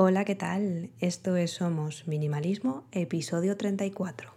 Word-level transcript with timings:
Hola, 0.00 0.24
¿qué 0.24 0.36
tal? 0.36 0.90
Esto 1.00 1.34
es 1.34 1.54
Somos 1.54 2.06
Minimalismo, 2.06 2.84
episodio 2.92 3.56
34. 3.56 4.30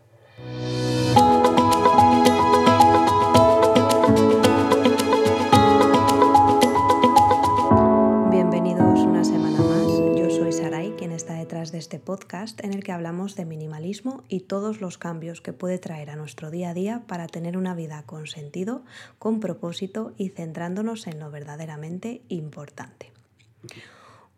Bienvenidos 8.31 9.01
una 9.01 9.23
semana 9.23 9.59
más. 9.61 10.17
Yo 10.17 10.31
soy 10.31 10.51
Sarai, 10.51 10.95
quien 10.97 11.11
está 11.11 11.35
detrás 11.35 11.71
de 11.71 11.77
este 11.77 11.99
podcast 11.99 12.63
en 12.63 12.73
el 12.73 12.83
que 12.83 12.91
hablamos 12.91 13.35
de 13.35 13.45
minimalismo 13.45 14.23
y 14.27 14.39
todos 14.39 14.81
los 14.81 14.97
cambios 14.97 15.41
que 15.41 15.53
puede 15.53 15.77
traer 15.77 16.09
a 16.09 16.15
nuestro 16.15 16.49
día 16.49 16.71
a 16.71 16.73
día 16.73 17.03
para 17.05 17.27
tener 17.27 17.55
una 17.55 17.75
vida 17.75 18.01
con 18.07 18.25
sentido, 18.25 18.83
con 19.19 19.39
propósito 19.39 20.13
y 20.17 20.29
centrándonos 20.29 21.05
en 21.05 21.19
lo 21.19 21.29
verdaderamente 21.29 22.23
importante. 22.29 23.11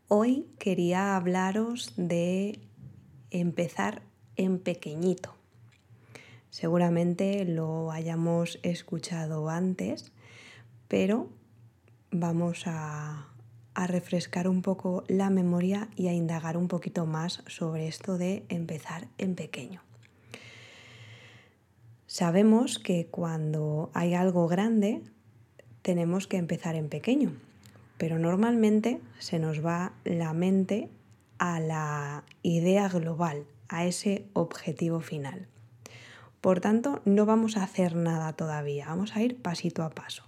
Hoy 0.09 0.45
quería 0.59 1.15
hablaros 1.15 1.93
de 1.95 2.59
empezar 3.31 4.01
en 4.35 4.59
pequeñito. 4.59 5.33
Seguramente 6.49 7.45
lo 7.45 7.91
hayamos 7.91 8.59
escuchado 8.63 9.49
antes, 9.49 10.11
pero 10.87 11.29
vamos 12.11 12.63
a, 12.67 13.29
refrescar 13.75 14.47
un 14.47 14.61
poco 14.61 15.03
la 15.07 15.31
memoria 15.31 15.89
y 15.95 16.07
a 16.09 16.13
indagar 16.13 16.57
un 16.57 16.67
poquito 16.67 17.07
más 17.07 17.41
sobre 17.47 17.87
esto 17.87 18.19
de 18.19 18.45
empezar 18.49 19.07
en 19.17 19.33
pequeño. 19.33 19.81
Sabemos 22.05 22.77
que 22.77 23.07
cuando 23.07 23.89
hay 23.95 24.13
algo 24.13 24.47
grande 24.47 25.01
tenemos 25.81 26.27
que 26.27 26.37
empezar 26.37 26.75
en 26.75 26.87
pequeño, 26.87 27.33
pero 28.03 28.19
normalmente 28.19 28.99
se 29.17 29.39
nos 29.39 29.65
va 29.65 29.93
la 30.03 30.33
mente 30.33 30.89
a 31.37 31.61
la 31.61 32.25
idea 32.41 32.89
global, 32.89 33.45
a 33.69 33.85
ese 33.85 34.27
objetivo 34.33 34.99
final. 34.99 35.47
Por 36.41 36.59
tanto, 36.59 37.01
no 37.05 37.25
vamos 37.25 37.55
a 37.55 37.63
hacer 37.63 37.95
nada 37.95 38.33
todavía, 38.33 38.87
vamos 38.87 39.15
a 39.15 39.21
ir 39.21 39.41
pasito 39.41 39.83
a 39.83 39.91
paso. 39.91 40.25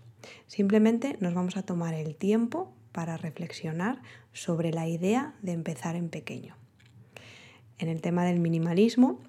Simplemente 0.48 1.17
nos 1.20 1.34
vamos 1.34 1.58
a 1.58 1.64
tomar 1.64 1.94
el 1.95 2.16
tiempo 2.16 2.73
para 2.94 3.17
reflexionar 3.17 4.02
sobre 4.32 4.72
la 4.72 4.88
idea 4.88 5.34
de 5.42 5.52
empezar 5.52 5.98
en 5.98 6.08
pequeño. 6.08 6.56
En 7.78 7.89
el 7.89 8.00
tema 8.00 8.23
del 8.23 8.39
minimalismo 8.39 9.20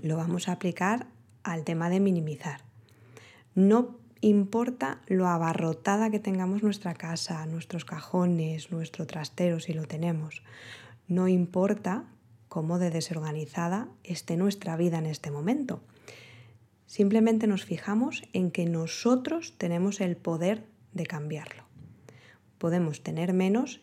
lo 0.00 0.16
vamos 0.16 0.48
a 0.48 0.52
aplicar 0.52 1.08
al 1.42 1.64
tema 1.64 1.90
de 1.90 1.98
minimizar. 1.98 2.60
No 3.56 4.03
importa 4.28 5.00
lo 5.06 5.26
abarrotada 5.26 6.10
que 6.10 6.18
tengamos 6.18 6.62
nuestra 6.62 6.94
casa, 6.94 7.44
nuestros 7.46 7.84
cajones, 7.84 8.70
nuestro 8.72 9.06
trastero 9.06 9.60
si 9.60 9.74
lo 9.74 9.86
tenemos. 9.86 10.42
No 11.08 11.28
importa 11.28 12.04
cómo 12.48 12.78
de 12.78 12.90
desorganizada 12.90 13.88
esté 14.02 14.36
nuestra 14.36 14.76
vida 14.76 14.98
en 14.98 15.06
este 15.06 15.30
momento. 15.30 15.82
Simplemente 16.86 17.46
nos 17.46 17.64
fijamos 17.64 18.22
en 18.32 18.50
que 18.50 18.64
nosotros 18.64 19.54
tenemos 19.58 20.00
el 20.00 20.16
poder 20.16 20.64
de 20.92 21.04
cambiarlo. 21.04 21.64
Podemos 22.56 23.02
tener 23.02 23.34
menos 23.34 23.82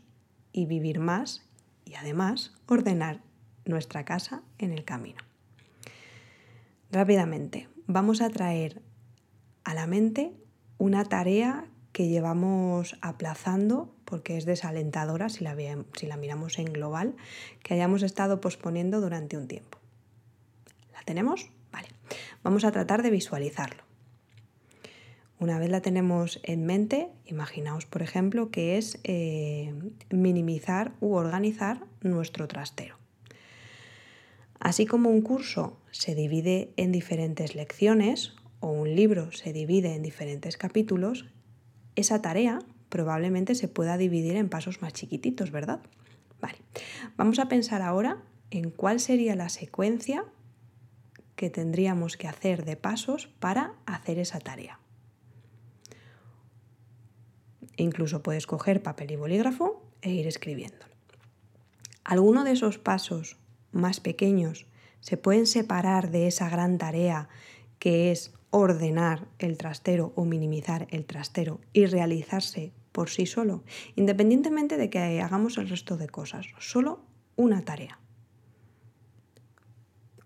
y 0.53 0.65
vivir 0.65 0.99
más 0.99 1.43
y 1.85 1.95
además 1.95 2.53
ordenar 2.65 3.21
nuestra 3.65 4.05
casa 4.05 4.41
en 4.57 4.71
el 4.71 4.85
camino. 4.85 5.21
Rápidamente, 6.91 7.67
vamos 7.85 8.21
a 8.21 8.29
traer 8.29 8.81
a 9.63 9.73
la 9.73 9.87
mente 9.87 10.33
una 10.77 11.05
tarea 11.05 11.65
que 11.91 12.07
llevamos 12.07 12.97
aplazando 13.01 13.93
porque 14.05 14.37
es 14.37 14.45
desalentadora 14.45 15.29
si 15.29 15.43
la, 15.43 15.55
si 15.95 16.07
la 16.07 16.17
miramos 16.17 16.57
en 16.59 16.65
global, 16.65 17.15
que 17.63 17.73
hayamos 17.73 18.03
estado 18.03 18.41
posponiendo 18.41 19.01
durante 19.01 19.37
un 19.37 19.47
tiempo. 19.47 19.77
¿La 20.93 21.01
tenemos? 21.03 21.49
Vale. 21.71 21.89
Vamos 22.43 22.65
a 22.65 22.71
tratar 22.71 23.03
de 23.03 23.09
visualizarlo. 23.09 23.83
Una 25.39 25.57
vez 25.57 25.69
la 25.69 25.81
tenemos 25.81 26.39
en 26.43 26.65
mente, 26.65 27.09
imaginaos, 27.25 27.87
por 27.87 28.03
ejemplo, 28.03 28.51
que 28.51 28.77
es 28.77 28.99
eh, 29.03 29.73
minimizar 30.11 30.91
u 30.99 31.15
organizar 31.15 31.83
nuestro 32.01 32.47
trastero. 32.47 32.97
Así 34.59 34.85
como 34.85 35.09
un 35.09 35.21
curso 35.21 35.79
se 35.89 36.13
divide 36.13 36.71
en 36.77 36.91
diferentes 36.91 37.55
lecciones 37.55 38.35
o 38.61 38.69
un 38.69 38.95
libro 38.95 39.31
se 39.33 39.51
divide 39.51 39.95
en 39.95 40.03
diferentes 40.03 40.55
capítulos, 40.55 41.25
esa 41.95 42.21
tarea 42.21 42.59
probablemente 42.87 43.55
se 43.55 43.67
pueda 43.67 43.97
dividir 43.97 44.37
en 44.37 44.49
pasos 44.49 44.81
más 44.81 44.93
chiquititos, 44.93 45.51
¿verdad? 45.51 45.81
Vale, 46.39 46.57
vamos 47.17 47.39
a 47.39 47.49
pensar 47.49 47.81
ahora 47.81 48.23
en 48.49 48.69
cuál 48.69 48.99
sería 48.99 49.35
la 49.35 49.49
secuencia 49.49 50.25
que 51.35 51.49
tendríamos 51.49 52.17
que 52.17 52.27
hacer 52.27 52.65
de 52.65 52.77
pasos 52.77 53.27
para 53.39 53.73
hacer 53.85 54.19
esa 54.19 54.39
tarea. 54.39 54.79
Incluso 57.77 58.21
puedes 58.21 58.45
coger 58.45 58.83
papel 58.83 59.11
y 59.11 59.15
bolígrafo 59.15 59.81
e 60.01 60.11
ir 60.11 60.27
escribiéndolo. 60.27 60.93
Alguno 62.03 62.43
de 62.43 62.51
esos 62.51 62.77
pasos 62.77 63.37
más 63.71 63.99
pequeños 63.99 64.67
se 64.99 65.17
pueden 65.17 65.47
separar 65.47 66.11
de 66.11 66.27
esa 66.27 66.49
gran 66.49 66.77
tarea 66.77 67.29
que 67.79 68.11
es 68.11 68.33
ordenar 68.51 69.27
el 69.39 69.57
trastero 69.57 70.13
o 70.15 70.25
minimizar 70.25 70.87
el 70.91 71.05
trastero 71.05 71.59
y 71.73 71.85
realizarse 71.85 72.71
por 72.91 73.09
sí 73.09 73.25
solo, 73.25 73.63
independientemente 73.95 74.77
de 74.77 74.89
que 74.89 75.21
hagamos 75.21 75.57
el 75.57 75.69
resto 75.69 75.97
de 75.97 76.09
cosas, 76.09 76.45
solo 76.59 77.01
una 77.35 77.61
tarea. 77.61 77.99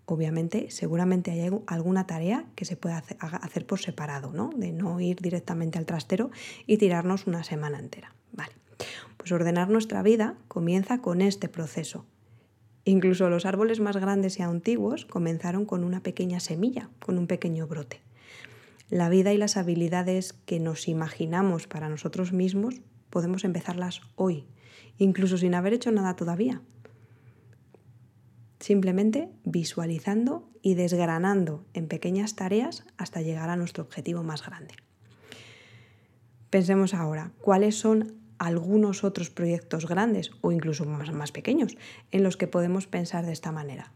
Obviamente, 0.08 0.69
seguramente 0.69 1.31
hay 1.31 1.50
alguna 1.68 2.06
tarea 2.06 2.46
que 2.56 2.66
se 2.66 2.75
puede 2.75 2.96
hacer 2.96 3.66
por 3.66 3.80
separado, 3.80 4.31
¿no? 4.34 4.52
De 4.56 4.72
no 4.72 5.00
ir 5.00 5.18
directamente 5.18 5.80
al 5.80 5.86
trastero 5.86 6.30
y 6.68 6.78
tirarnos 6.78 7.25
una 7.25 7.44
semana 7.44 7.80
entera. 7.80 8.13
Vale. 8.31 8.53
Pues 9.18 9.31
ordenar 9.31 9.69
nuestra 9.69 10.03
vida 10.03 10.38
comienza 10.47 11.02
con 11.02 11.22
este 11.22 11.50
proceso, 11.50 12.06
Incluso 12.88 13.30
los 13.30 13.47
árboles 13.47 13.80
más 13.80 13.97
grandes 13.97 14.38
y 14.38 14.44
antiguos 14.44 15.06
comenzaron 15.06 15.66
con 15.66 15.84
una 15.84 16.02
pequeña 16.02 16.40
semilla, 16.40 16.92
con 17.03 17.18
un 17.18 17.25
pequeño 17.25 17.66
brote. 17.66 18.00
La 18.90 19.09
vida 19.09 19.34
y 19.34 19.38
las 19.38 19.57
habilidades 19.57 20.34
que 20.34 20.59
nos 20.59 20.88
imaginamos 20.88 21.68
para 21.68 21.90
nosotros 21.90 22.34
mismos 22.34 22.81
podemos 23.09 23.44
empezarlas 23.44 24.01
hoy, 24.16 24.46
incluso 24.97 25.38
sin 25.38 25.56
haber 25.56 25.73
hecho 25.73 25.91
nada 25.91 26.16
todavía. 26.16 26.62
Simplemente 28.59 29.29
visualizando 29.44 30.50
y 30.62 30.75
desgranando 30.75 31.66
en 31.74 31.88
pequeñas 31.88 32.35
tareas 32.35 32.85
hasta 32.97 33.22
llegar 33.22 33.50
a 33.50 33.57
nuestro 33.57 33.84
objetivo 33.84 34.24
más 34.24 34.45
grande. 34.45 34.74
Pensemos 36.50 36.94
ahora, 36.94 37.31
¿cuáles 37.41 37.75
son 37.75 38.25
algunos 38.38 39.03
otros 39.03 39.29
proyectos 39.29 39.88
grandes 39.88 40.31
o 40.41 40.51
incluso 40.51 40.85
más, 40.85 41.31
pequeños 41.31 41.78
en 42.12 42.24
los 42.24 42.38
que 42.38 42.47
podemos 42.47 42.88
pensar 42.88 43.25
de 43.25 43.34
esta 43.34 43.51
manera. 43.51 43.91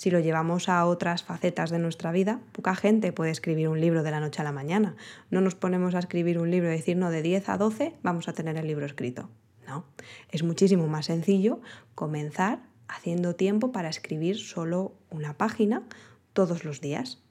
Si 0.00 0.10
lo 0.10 0.18
llevamos 0.18 0.70
a 0.70 0.86
otras 0.86 1.24
facetas 1.24 1.68
de 1.68 1.78
nuestra 1.78 2.10
vida, 2.10 2.40
poca 2.52 2.74
gente 2.74 3.12
puede 3.12 3.32
escribir 3.32 3.68
un 3.68 3.82
libro 3.82 4.02
de 4.02 4.10
la 4.10 4.18
noche 4.18 4.40
a 4.40 4.44
la 4.44 4.50
mañana. 4.50 4.96
No 5.28 5.42
nos 5.42 5.54
ponemos 5.54 5.94
a 5.94 5.98
escribir 5.98 6.38
un 6.38 6.50
libro 6.50 6.70
y 6.70 6.72
decir, 6.72 6.96
no, 6.96 7.10
de 7.10 7.20
10 7.20 7.50
a 7.50 7.58
12 7.58 7.96
vamos 8.02 8.26
a 8.26 8.32
tener 8.32 8.56
el 8.56 8.66
libro 8.66 8.86
escrito. 8.86 9.28
No, 9.66 9.84
es 10.30 10.42
muchísimo 10.42 10.86
más 10.86 11.04
sencillo 11.04 11.60
comenzar 11.94 12.60
haciendo 12.88 13.36
tiempo 13.36 13.72
para 13.72 13.90
escribir 13.90 14.38
solo 14.38 14.94
una 15.10 15.36
página 15.36 15.82
todos 16.32 16.64
los 16.64 16.80
días. 16.80 17.22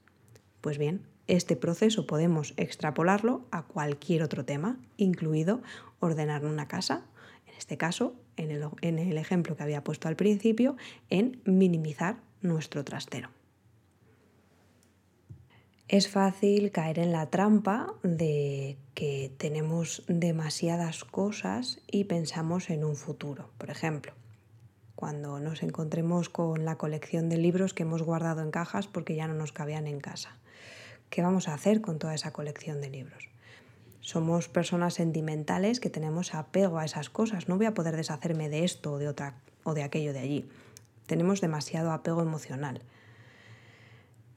Pues 0.60 0.78
bien, 0.78 1.02
este 1.26 1.56
proceso 1.56 2.06
podemos 2.06 2.54
extrapolarlo 2.56 3.48
a 3.50 3.62
cualquier 3.62 4.22
otro 4.22 4.44
tema, 4.44 4.78
incluido 4.96 5.60
ordenar 5.98 6.44
una 6.44 6.68
casa, 6.68 7.02
en 7.48 7.54
este 7.54 7.76
caso, 7.76 8.14
en 8.36 8.52
el, 8.52 8.64
en 8.80 9.00
el 9.00 9.18
ejemplo 9.18 9.56
que 9.56 9.64
había 9.64 9.82
puesto 9.82 10.06
al 10.06 10.14
principio, 10.14 10.76
en 11.08 11.40
minimizar 11.44 12.29
nuestro 12.42 12.84
trastero. 12.84 13.30
Es 15.88 16.08
fácil 16.08 16.70
caer 16.70 17.00
en 17.00 17.10
la 17.10 17.30
trampa 17.30 17.92
de 18.04 18.76
que 18.94 19.32
tenemos 19.38 20.04
demasiadas 20.06 21.04
cosas 21.04 21.80
y 21.90 22.04
pensamos 22.04 22.70
en 22.70 22.84
un 22.84 22.94
futuro. 22.94 23.50
Por 23.58 23.70
ejemplo, 23.70 24.12
cuando 24.94 25.40
nos 25.40 25.64
encontremos 25.64 26.28
con 26.28 26.64
la 26.64 26.76
colección 26.76 27.28
de 27.28 27.38
libros 27.38 27.74
que 27.74 27.82
hemos 27.82 28.02
guardado 28.02 28.40
en 28.40 28.52
cajas 28.52 28.86
porque 28.86 29.16
ya 29.16 29.26
no 29.26 29.34
nos 29.34 29.50
cabían 29.50 29.88
en 29.88 29.98
casa. 29.98 30.36
¿Qué 31.08 31.22
vamos 31.22 31.48
a 31.48 31.54
hacer 31.54 31.80
con 31.80 31.98
toda 31.98 32.14
esa 32.14 32.32
colección 32.32 32.80
de 32.80 32.90
libros? 32.90 33.28
Somos 34.00 34.48
personas 34.48 34.94
sentimentales 34.94 35.80
que 35.80 35.90
tenemos 35.90 36.34
apego 36.34 36.78
a 36.78 36.84
esas 36.84 37.10
cosas. 37.10 37.48
No 37.48 37.56
voy 37.56 37.66
a 37.66 37.74
poder 37.74 37.96
deshacerme 37.96 38.48
de 38.48 38.64
esto 38.64 38.92
o 38.92 38.98
de 38.98 39.08
otra 39.08 39.34
o 39.64 39.74
de 39.74 39.82
aquello 39.82 40.12
de 40.12 40.20
allí. 40.20 40.48
Tenemos 41.10 41.40
demasiado 41.40 41.90
apego 41.90 42.22
emocional. 42.22 42.84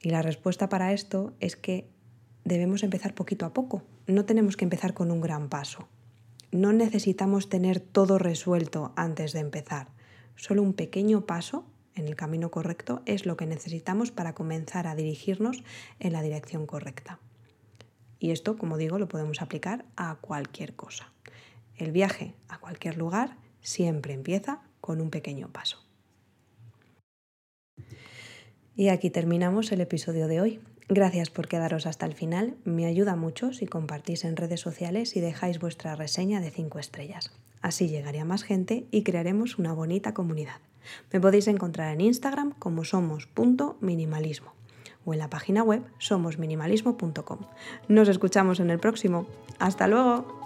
Y 0.01 0.09
la 0.09 0.23
respuesta 0.23 0.69
para 0.69 0.91
esto 0.91 1.35
es 1.39 1.55
que 1.55 1.87
debemos 2.45 2.81
empezar 2.81 3.13
poquito 3.13 3.45
a 3.45 3.53
poco. 3.53 3.83
No 4.07 4.25
tenemos 4.25 4.57
que 4.57 4.65
empezar 4.65 4.95
con 4.95 5.11
un 5.11 5.21
gran 5.21 5.49
paso. 5.49 5.87
no 6.49 6.73
necesitamos 6.73 7.47
tener 7.47 7.79
todo 7.79 8.17
resuelto 8.17 8.91
antes 8.95 9.33
de 9.33 9.39
empezar. 9.41 9.89
Solo 10.35 10.63
un 10.63 10.73
pequeño 10.73 11.27
paso 11.27 11.63
en 11.93 12.07
el 12.07 12.15
camino 12.15 12.49
correcto 12.49 13.03
es 13.05 13.27
lo 13.27 13.37
que 13.37 13.45
necesitamos 13.45 14.09
para 14.09 14.33
comenzar 14.33 14.87
a 14.87 14.95
dirigirnos 14.95 15.63
en 15.99 16.11
la 16.11 16.23
dirección 16.23 16.65
correcta. 16.65 17.19
Y 18.17 18.31
esto, 18.31 18.57
como 18.57 18.77
digo, 18.77 18.97
lo 18.97 19.07
podemos 19.07 19.43
aplicar 19.43 19.85
a 19.95 20.15
cualquier 20.15 20.75
cosa. 20.75 21.13
El 21.77 21.91
viaje 21.91 22.33
a 22.49 22.57
cualquier 22.57 22.97
lugar 22.97 23.37
siempre 23.61 24.15
empieza 24.15 24.61
con 24.81 25.01
un 25.01 25.11
pequeño 25.11 25.49
paso. 25.49 25.83
Y 28.75 28.89
aquí 28.89 29.09
terminamos 29.09 29.71
el 29.71 29.81
episodio 29.81 30.27
de 30.27 30.41
hoy. 30.41 30.59
Gracias 30.89 31.29
por 31.29 31.47
quedaros 31.47 31.85
hasta 31.85 32.05
el 32.05 32.13
final. 32.13 32.55
Me 32.65 32.85
ayuda 32.85 33.15
mucho 33.15 33.53
si 33.53 33.65
compartís 33.67 34.25
en 34.25 34.35
redes 34.35 34.59
sociales 34.59 35.15
y 35.15 35.21
dejáis 35.21 35.59
vuestra 35.59 35.95
reseña 35.95 36.41
de 36.41 36.51
5 36.51 36.79
estrellas. 36.79 37.31
Así 37.61 37.87
llegaría 37.87 38.25
más 38.25 38.43
gente 38.43 38.85
y 38.91 39.03
crearemos 39.03 39.57
una 39.57 39.73
bonita 39.73 40.13
comunidad. 40.13 40.57
Me 41.11 41.21
podéis 41.21 41.47
encontrar 41.47 41.93
en 41.93 42.01
Instagram 42.01 42.51
como 42.59 42.83
somos.minimalismo 42.83 44.53
o 45.05 45.13
en 45.13 45.19
la 45.19 45.29
página 45.29 45.63
web 45.63 45.83
somosminimalismo.com. 45.99 47.39
Nos 47.87 48.09
escuchamos 48.09 48.59
en 48.59 48.69
el 48.69 48.79
próximo. 48.79 49.27
¡Hasta 49.59 49.87
luego! 49.87 50.42